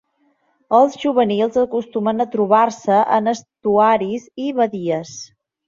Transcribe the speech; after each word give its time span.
Els 0.77 0.95
juvenils 1.03 1.59
acostumen 1.65 2.25
a 2.25 2.27
trobar-se 2.37 2.99
en 3.21 3.33
estuaris 3.35 4.29
i 4.49 4.51
badies. 4.65 5.17